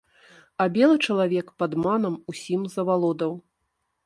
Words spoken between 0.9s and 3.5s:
чалавек падманам усім завалодаў.